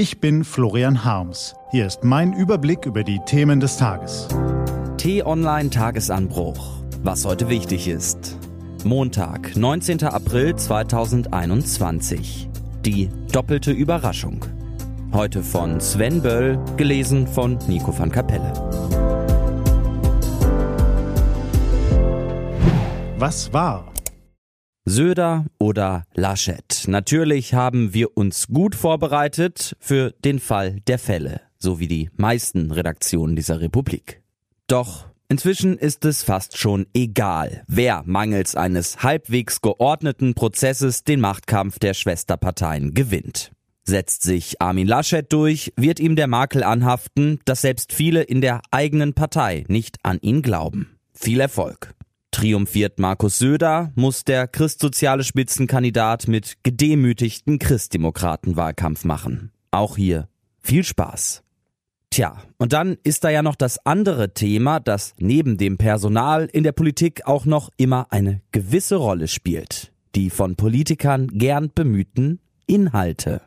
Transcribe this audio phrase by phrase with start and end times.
[0.00, 1.54] Ich bin Florian Harms.
[1.72, 4.28] Hier ist mein Überblick über die Themen des Tages.
[4.96, 6.82] T-Online Tagesanbruch.
[7.02, 8.38] Was heute wichtig ist.
[8.82, 10.04] Montag, 19.
[10.04, 12.48] April 2021.
[12.86, 14.42] Die doppelte Überraschung.
[15.12, 18.54] Heute von Sven Böll, gelesen von Nico van Kapelle.
[23.18, 23.92] Was war?
[24.90, 26.84] Söder oder Laschet.
[26.88, 32.72] Natürlich haben wir uns gut vorbereitet für den Fall der Fälle, so wie die meisten
[32.72, 34.20] Redaktionen dieser Republik.
[34.66, 41.78] Doch inzwischen ist es fast schon egal, wer mangels eines halbwegs geordneten Prozesses den Machtkampf
[41.78, 43.52] der Schwesterparteien gewinnt.
[43.84, 48.60] Setzt sich Armin Laschet durch, wird ihm der Makel anhaften, dass selbst viele in der
[48.72, 50.98] eigenen Partei nicht an ihn glauben.
[51.14, 51.94] Viel Erfolg.
[52.40, 59.52] Triumphiert Markus Söder, muss der christsoziale Spitzenkandidat mit gedemütigten Christdemokraten Wahlkampf machen.
[59.70, 60.26] Auch hier
[60.58, 61.42] viel Spaß.
[62.08, 66.62] Tja, und dann ist da ja noch das andere Thema, das neben dem Personal in
[66.62, 69.92] der Politik auch noch immer eine gewisse Rolle spielt.
[70.14, 73.42] Die von Politikern gern bemühten Inhalte.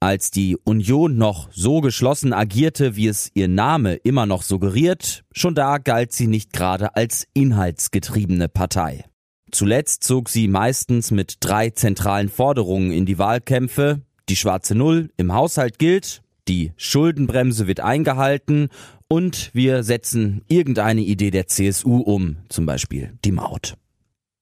[0.00, 5.54] Als die Union noch so geschlossen agierte, wie es ihr Name immer noch suggeriert, schon
[5.54, 9.04] da galt sie nicht gerade als inhaltsgetriebene Partei.
[9.50, 14.02] Zuletzt zog sie meistens mit drei zentralen Forderungen in die Wahlkämpfe.
[14.28, 18.68] Die schwarze Null im Haushalt gilt, die Schuldenbremse wird eingehalten
[19.08, 23.74] und wir setzen irgendeine Idee der CSU um, zum Beispiel die Maut.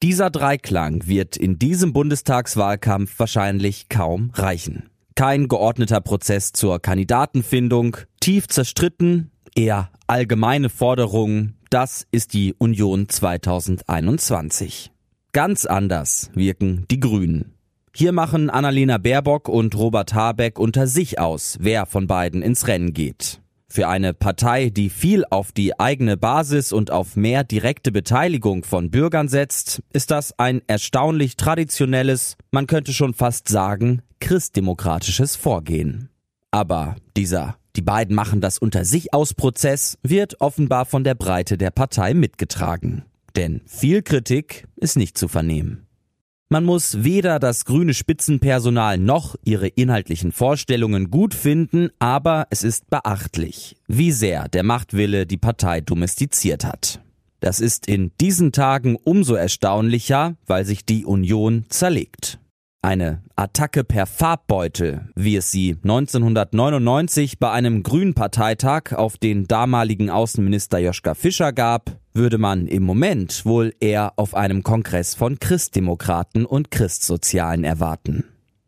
[0.02, 4.88] Dieser Dreiklang wird in diesem Bundestagswahlkampf wahrscheinlich kaum reichen.
[5.22, 14.90] Kein geordneter Prozess zur Kandidatenfindung, tief zerstritten, eher allgemeine Forderungen, das ist die Union 2021.
[15.30, 17.54] Ganz anders wirken die Grünen.
[17.94, 22.92] Hier machen Annalena Baerbock und Robert Habeck unter sich aus, wer von beiden ins Rennen
[22.92, 23.40] geht.
[23.72, 28.90] Für eine Partei, die viel auf die eigene Basis und auf mehr direkte Beteiligung von
[28.90, 36.10] Bürgern setzt, ist das ein erstaunlich traditionelles, man könnte schon fast sagen, christdemokratisches Vorgehen.
[36.50, 41.56] Aber dieser die beiden machen das unter sich aus Prozess wird offenbar von der Breite
[41.56, 43.06] der Partei mitgetragen.
[43.36, 45.86] Denn viel Kritik ist nicht zu vernehmen.
[46.52, 52.90] Man muss weder das grüne Spitzenpersonal noch ihre inhaltlichen Vorstellungen gut finden, aber es ist
[52.90, 57.00] beachtlich, wie sehr der Machtwille die Partei domestiziert hat.
[57.40, 62.38] Das ist in diesen Tagen umso erstaunlicher, weil sich die Union zerlegt.
[62.82, 70.80] Eine Attacke per Farbbeutel, wie es sie 1999 bei einem Grünen-Parteitag auf den damaligen Außenminister
[70.80, 76.70] Joschka Fischer gab, würde man im Moment wohl eher auf einem Kongress von Christdemokraten und
[76.70, 78.24] Christsozialen erwarten.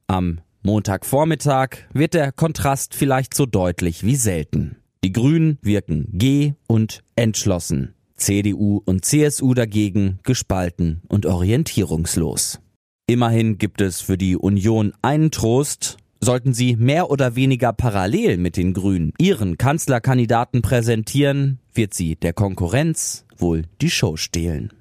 [0.07, 4.77] Am Montagvormittag wird der Kontrast vielleicht so deutlich wie selten.
[5.05, 12.61] Die Grünen wirken geh- und entschlossen, CDU und CSU dagegen gespalten und orientierungslos.
[13.07, 18.57] Immerhin gibt es für die Union einen Trost, sollten sie mehr oder weniger parallel mit
[18.57, 24.73] den Grünen ihren Kanzlerkandidaten präsentieren, wird sie der Konkurrenz wohl die Show stehlen.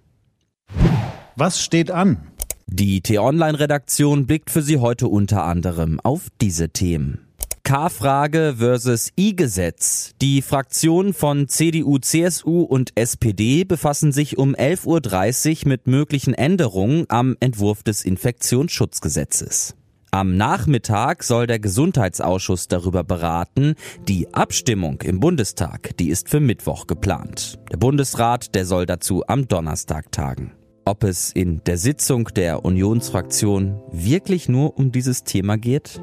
[1.36, 2.28] Was steht an?
[2.68, 7.28] Die T-Online-Redaktion blickt für Sie heute unter anderem auf diese Themen.
[7.64, 10.16] K-Frage versus I-Gesetz.
[10.22, 17.06] Die Fraktionen von CDU, CSU und SPD befassen sich um 11.30 Uhr mit möglichen Änderungen
[17.08, 19.76] am Entwurf des Infektionsschutzgesetzes.
[20.14, 23.74] Am Nachmittag soll der Gesundheitsausschuss darüber beraten.
[24.08, 27.58] Die Abstimmung im Bundestag, die ist für Mittwoch geplant.
[27.72, 30.52] Der Bundesrat, der soll dazu am Donnerstag tagen.
[30.86, 36.00] Ob es in der Sitzung der Unionsfraktion wirklich nur um dieses Thema geht?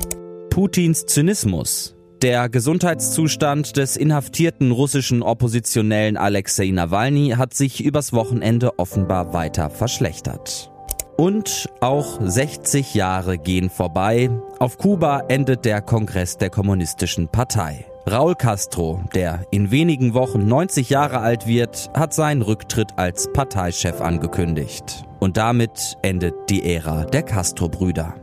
[0.51, 1.95] Putins Zynismus.
[2.21, 10.73] Der Gesundheitszustand des inhaftierten russischen Oppositionellen Alexei Nawalny hat sich übers Wochenende offenbar weiter verschlechtert.
[11.21, 14.31] Und auch 60 Jahre gehen vorbei.
[14.59, 17.85] Auf Kuba endet der Kongress der Kommunistischen Partei.
[18.11, 24.01] Raul Castro, der in wenigen Wochen 90 Jahre alt wird, hat seinen Rücktritt als Parteichef
[24.01, 25.05] angekündigt.
[25.19, 28.15] Und damit endet die Ära der Castro-Brüder.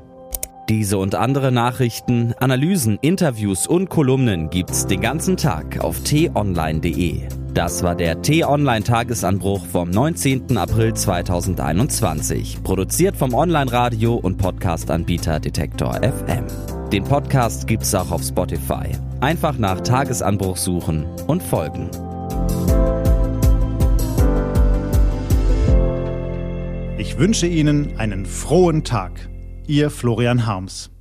[0.68, 7.28] Diese und andere Nachrichten, Analysen, Interviews und Kolumnen gibt's den ganzen Tag auf t-online.de.
[7.58, 10.56] Das war der T-Online Tagesanbruch vom 19.
[10.60, 16.46] April 2021, produziert vom Online-Radio und Podcast-Anbieter Detektor FM.
[16.92, 18.92] Den Podcast gibt's auch auf Spotify.
[19.22, 21.90] Einfach nach Tagesanbruch suchen und folgen.
[27.00, 29.32] Ich wünsche Ihnen einen frohen Tag.
[29.66, 30.92] Ihr Florian Harms.